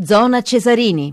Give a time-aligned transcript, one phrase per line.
[0.00, 1.12] Zona Cesarini.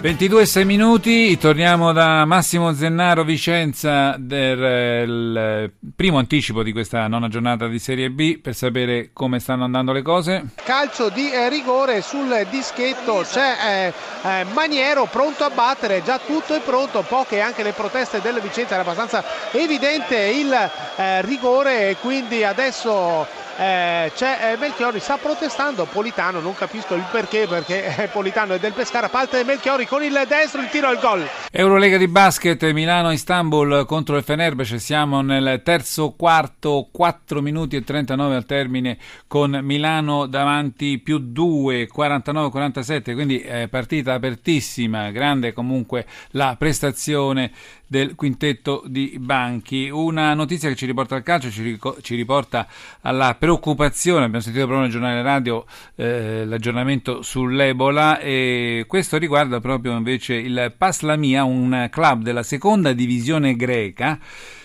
[0.00, 7.26] 22 6 minuti, torniamo da Massimo Zennaro Vicenza del eh, primo anticipo di questa nona
[7.26, 10.50] giornata di Serie B per sapere come stanno andando le cose.
[10.62, 13.92] Calcio di eh, rigore sul dischetto, c'è
[14.22, 18.38] eh, eh, Maniero pronto a battere, già tutto è pronto, poche anche le proteste del
[18.40, 20.52] Vicenza, era abbastanza evidente il
[20.94, 23.26] eh, rigore quindi adesso
[23.58, 28.60] eh, c'è eh, Melchiori sta protestando Politano non capisco il perché perché eh, Politano è
[28.60, 33.84] del Pescara parte Melchiori con il destro il tiro al gol Eurolega di basket Milano-Istanbul
[33.84, 40.26] contro il Fenerbahce siamo nel terzo quarto 4 minuti e 39 al termine con Milano
[40.26, 47.50] davanti più 2 49-47 quindi eh, partita apertissima grande comunque la prestazione
[47.88, 49.88] del quintetto di Banchi.
[49.88, 52.68] Una notizia che ci riporta al calcio, ci, riporta
[53.00, 59.96] alla preoccupazione, abbiamo sentito proprio nel giornale radio eh, l'aggiornamento sull'Ebola e questo riguarda proprio
[59.96, 64.18] invece il Paslamia, un club della seconda divisione greca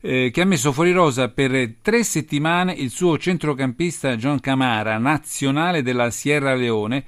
[0.00, 5.80] eh, che ha messo fuori rosa per tre settimane il suo centrocampista John Camara, nazionale
[5.80, 7.04] della Sierra Leone,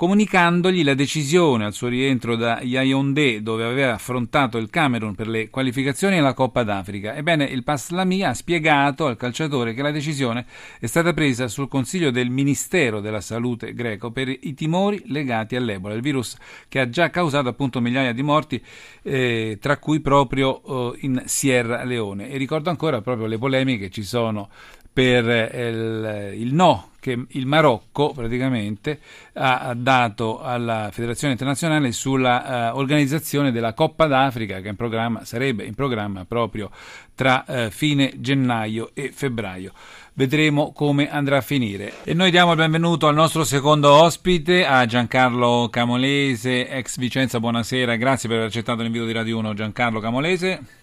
[0.00, 5.50] comunicandogli la decisione al suo rientro da Yaoundé, dove aveva affrontato il Camerun per le
[5.50, 7.14] qualificazioni alla Coppa d'Africa.
[7.14, 10.46] Ebbene, il Paslami ha spiegato al calciatore che la decisione
[10.78, 15.92] è stata presa sul consiglio del Ministero della Salute greco per i timori legati all'Ebola,
[15.92, 16.34] il virus
[16.66, 18.64] che ha già causato appunto migliaia di morti,
[19.02, 22.30] eh, tra cui proprio eh, in Sierra Leone.
[22.30, 24.48] E ricordo ancora proprio le polemiche che ci sono
[24.90, 29.00] per il, il, no che il Marocco praticamente
[29.34, 35.64] ha dato alla Federazione Internazionale sulla uh, organizzazione della Coppa d'Africa che in programma, sarebbe
[35.64, 36.70] in programma proprio
[37.14, 39.72] tra uh, fine gennaio e febbraio.
[40.12, 41.94] Vedremo come andrà a finire.
[42.04, 47.40] E noi diamo il benvenuto al nostro secondo ospite, a Giancarlo Camolese, ex Vicenza.
[47.40, 49.54] Buonasera, grazie per aver accettato l'invito di Radio 1.
[49.54, 50.79] Giancarlo Camolese.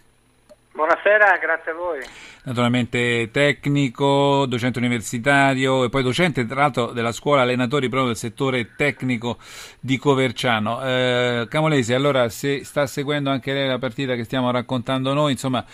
[0.77, 1.99] Buonasera, grazie a voi.
[2.43, 8.75] Naturalmente tecnico, docente universitario e poi docente tra l'altro della scuola allenatori proprio del settore
[8.75, 9.39] tecnico
[9.79, 10.83] di Coverciano.
[10.83, 15.65] Eh, Camolesi, allora se sta seguendo anche lei la partita che stiamo raccontando noi, insomma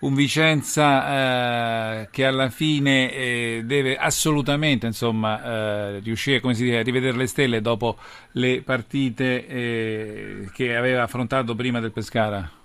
[0.00, 7.16] un Vicenza eh, che alla fine eh, deve assolutamente insomma, eh, riuscire dice, a rivedere
[7.16, 7.96] le stelle dopo
[8.32, 12.59] le partite eh, che aveva affrontato prima del Pescara.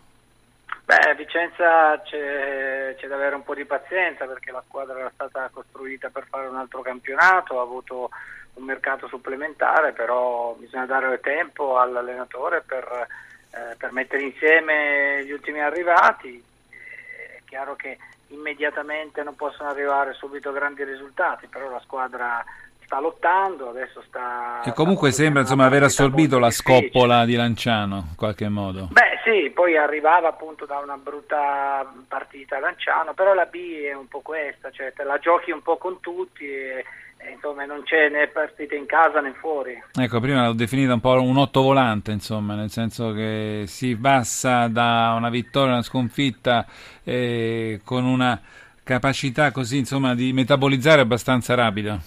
[1.15, 6.09] Vicenza c'è, c'è, da avere un po' di pazienza perché la squadra era stata costruita
[6.09, 8.09] per fare un altro campionato, ha avuto
[8.53, 13.07] un mercato supplementare, però bisogna dare tempo all'allenatore per,
[13.51, 16.43] eh, per mettere insieme gli ultimi arrivati.
[16.69, 17.97] È chiaro che
[18.27, 22.43] immediatamente non possono arrivare subito grandi risultati, però la squadra
[22.85, 24.61] sta lottando, adesso sta...
[24.63, 28.87] E comunque sta sembra insomma aver assorbito la scoppola di Lanciano in qualche modo.
[28.91, 34.07] Beh sì, poi arrivava appunto da una brutta partita Lanciano, però la B è un
[34.07, 36.85] po' questa, cioè te la giochi un po' con tutti e,
[37.17, 39.81] e insomma non c'è né partite in casa né fuori.
[39.93, 44.67] Ecco, prima l'ho definita un po' un otto volante, insomma, nel senso che si passa
[44.67, 46.65] da una vittoria a una sconfitta
[47.03, 48.39] eh, con una
[48.83, 51.99] capacità così insomma di metabolizzare abbastanza rapida.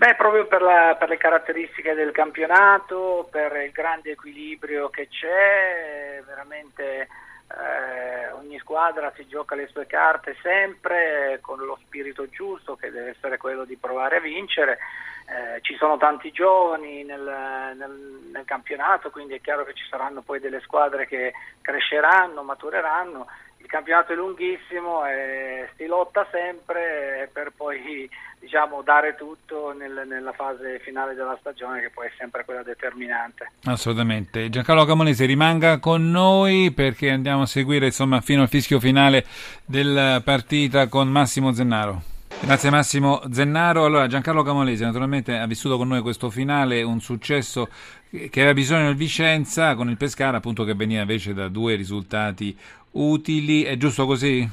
[0.00, 6.22] Beh, proprio per, la, per, le caratteristiche del campionato, per il grande equilibrio che c'è,
[6.24, 12.90] veramente eh, ogni squadra si gioca le sue carte sempre con lo spirito giusto che
[12.90, 14.78] deve essere quello di provare a vincere.
[15.26, 20.22] Eh, ci sono tanti giovani nel, nel, nel, campionato, quindi è chiaro che ci saranno
[20.22, 23.26] poi delle squadre che cresceranno, matureranno.
[23.62, 28.08] Il campionato è lunghissimo e si lotta sempre per poi
[28.40, 33.52] diciamo, dare tutto nel, nella fase finale della stagione che poi è sempre quella determinante.
[33.64, 34.48] Assolutamente.
[34.48, 39.24] Giancarlo Camonese rimanga con noi perché andiamo a seguire insomma, fino al fischio finale
[39.64, 42.02] della partita con Massimo Zennaro.
[42.42, 43.84] Grazie Massimo Zennaro.
[43.84, 47.68] Allora, Giancarlo Camolese naturalmente ha vissuto con noi questo finale, un successo
[48.08, 52.56] che aveva bisogno del Vicenza con il Pescara, appunto che veniva invece da due risultati
[52.92, 53.64] utili.
[53.64, 54.48] È giusto così?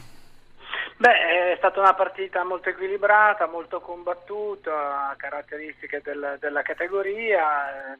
[0.98, 7.96] Beh, è stata una partita molto equilibrata, molto combattuta, caratteristiche del, della categoria.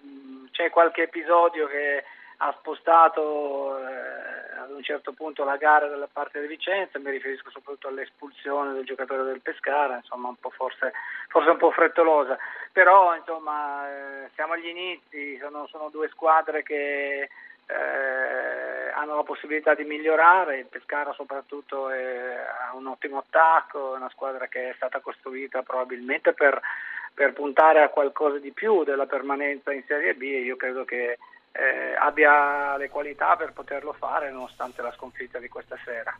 [0.52, 2.04] C'è qualche episodio che
[2.38, 7.50] ha spostato eh, ad un certo punto la gara dalla parte di Vicenza, mi riferisco
[7.50, 10.94] soprattutto all'espulsione del giocatore del Pescara, insomma un po forse,
[11.30, 12.38] forse, un po' frettolosa,
[12.72, 17.30] però insomma eh, siamo agli inizi, sono, sono due squadre che
[17.68, 22.36] eh, hanno la possibilità di migliorare, il Pescara soprattutto è,
[22.70, 26.60] ha un ottimo attacco, è una squadra che è stata costruita probabilmente per,
[27.14, 31.18] per puntare a qualcosa di più della permanenza in Serie B e io credo che
[31.52, 36.16] eh, abbia le qualità per poterlo fare nonostante la sconfitta di questa sera.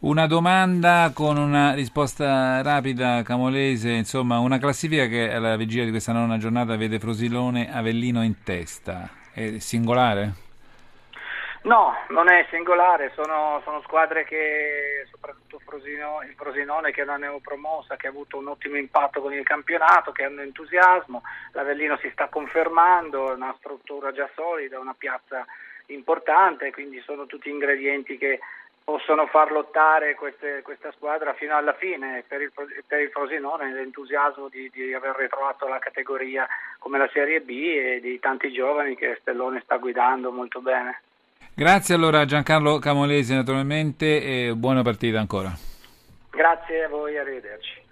[0.00, 6.12] Una domanda con una risposta rapida, Camolese, insomma una classifica che alla vigilia di questa
[6.12, 10.48] nona giornata vede Frosilone Avellino in testa, è singolare?
[11.62, 17.18] No, non è singolare, sono, sono squadre che, soprattutto Frosino, il Frosinone che è una
[17.18, 21.22] neopromossa, che ha avuto un ottimo impatto con il campionato, che hanno entusiasmo,
[21.52, 25.44] l'Avellino si sta confermando, una struttura già solida, una piazza
[25.86, 28.40] importante, quindi sono tutti ingredienti che
[28.82, 32.24] possono far lottare queste, questa squadra fino alla fine.
[32.26, 32.52] Per il,
[32.86, 36.48] per il Frosinone l'entusiasmo di, di, aver ritrovato la categoria
[36.78, 41.02] come la Serie B e di tanti giovani che Stellone sta guidando molto bene.
[41.60, 45.52] Grazie allora Giancarlo Camolesi naturalmente e buona partita ancora.
[46.30, 47.82] Grazie a voi, arrivederci.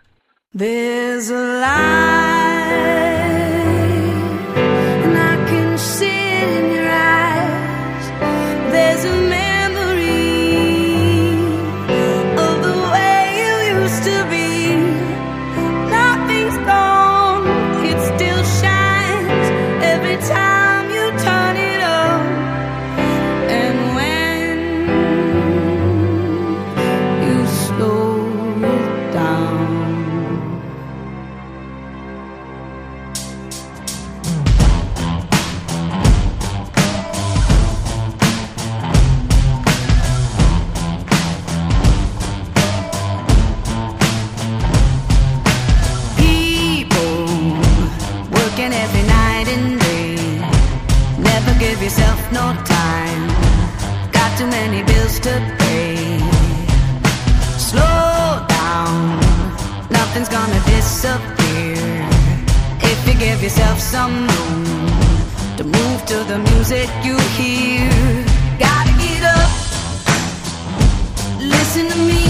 [57.58, 59.20] Slow down,
[59.90, 61.76] nothing's gonna disappear.
[62.80, 64.64] If you give yourself some room
[65.58, 67.90] to move to the music you hear,
[68.58, 69.50] gotta get up.
[71.40, 72.27] Listen to me.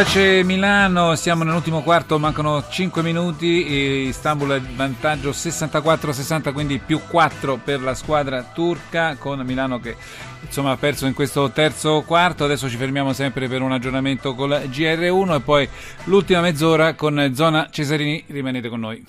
[0.00, 7.02] Fenerbahce Milano, siamo nell'ultimo quarto, mancano 5 minuti, Istanbul è in vantaggio 64-60, quindi più
[7.06, 9.96] 4 per la squadra turca, con Milano che
[10.40, 14.48] insomma ha perso in questo terzo quarto, adesso ci fermiamo sempre per un aggiornamento con
[14.48, 15.68] la GR1 e poi
[16.04, 19.04] l'ultima mezz'ora con Zona Cesarini, rimanete con noi.